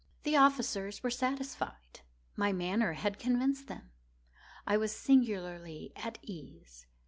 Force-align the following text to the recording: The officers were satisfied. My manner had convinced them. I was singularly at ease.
The 0.23 0.35
officers 0.35 1.03
were 1.03 1.11
satisfied. 1.11 1.99
My 2.35 2.51
manner 2.51 2.93
had 2.93 3.19
convinced 3.19 3.67
them. 3.67 3.91
I 4.65 4.75
was 4.75 4.91
singularly 4.95 5.93
at 5.95 6.17
ease. 6.23 6.87